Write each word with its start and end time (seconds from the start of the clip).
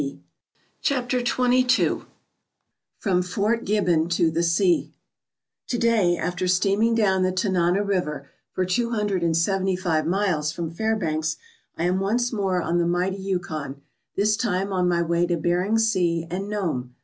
177 0.01 0.81
CHAPTER 1.27 1.75
XXII 1.75 2.07
FROM 2.97 3.21
FORT 3.21 3.63
GIBBON 3.65 4.09
TO 4.09 4.31
THE 4.31 4.41
SEA 4.41 4.91
TO 5.67 5.77
DAY, 5.77 6.17
after 6.17 6.47
steaming 6.47 6.95
down 6.95 7.21
the 7.21 7.31
Tanana 7.31 7.83
River 7.83 8.27
for 8.51 8.65
two 8.65 8.89
hundred 8.89 9.21
and 9.21 9.37
seventy 9.37 9.75
five 9.75 10.07
miles 10.07 10.51
from 10.51 10.71
Fairbanks, 10.73 11.37
I 11.77 11.83
am 11.83 11.99
once 11.99 12.33
more 12.33 12.63
on 12.63 12.79
the 12.79 12.87
mighty 12.87 13.17
Yukon, 13.17 13.83
this 14.15 14.35
time 14.35 14.73
on 14.73 14.89
my 14.89 15.03
way 15.03 15.27
to 15.27 15.37
Bering 15.37 15.77
Sea 15.77 16.25
and 16.31 16.49
Nome. 16.49 16.95